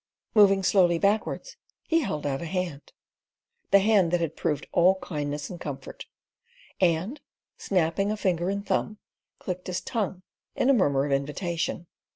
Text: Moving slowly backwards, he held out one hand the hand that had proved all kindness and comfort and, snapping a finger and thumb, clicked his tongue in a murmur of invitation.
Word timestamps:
Moving 0.33 0.63
slowly 0.63 0.97
backwards, 0.97 1.57
he 1.87 1.99
held 1.99 2.25
out 2.25 2.39
one 2.39 2.47
hand 2.47 2.91
the 3.69 3.77
hand 3.77 4.09
that 4.09 4.19
had 4.19 4.35
proved 4.35 4.65
all 4.71 4.95
kindness 4.95 5.47
and 5.47 5.61
comfort 5.61 6.07
and, 6.79 7.21
snapping 7.55 8.11
a 8.11 8.17
finger 8.17 8.49
and 8.49 8.65
thumb, 8.65 8.97
clicked 9.37 9.67
his 9.67 9.79
tongue 9.79 10.23
in 10.55 10.71
a 10.71 10.73
murmur 10.73 11.05
of 11.05 11.11
invitation. 11.11 11.85